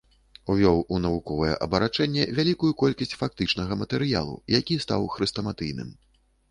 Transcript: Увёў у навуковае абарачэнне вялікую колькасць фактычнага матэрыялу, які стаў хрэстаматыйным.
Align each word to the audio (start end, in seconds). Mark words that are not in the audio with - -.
Увёў 0.53 0.79
у 0.95 0.97
навуковае 1.03 1.51
абарачэнне 1.67 2.23
вялікую 2.39 2.71
колькасць 2.81 3.17
фактычнага 3.21 3.73
матэрыялу, 3.83 4.35
які 4.59 4.81
стаў 4.87 5.01
хрэстаматыйным. 5.19 5.97